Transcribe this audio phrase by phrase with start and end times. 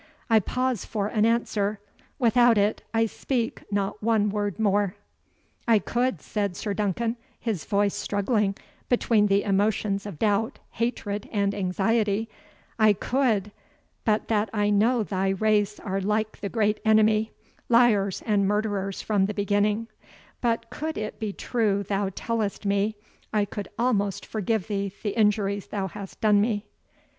[0.31, 1.79] I pause for an answer
[2.17, 4.95] without it, I speak not one word more.
[5.67, 8.55] "I could," said Sir Duncan, his voice struggling
[8.89, 12.29] between the emotions of doubt, hatred, and anxiety
[12.79, 13.51] "I could
[14.03, 17.31] but that I know thy race are like the Great Enemy,
[17.69, 19.87] liars and murderers from the beginning
[20.41, 22.95] but could it be true thou tellest me,
[23.31, 26.65] I could almost forgive thee the injuries thou hast done me."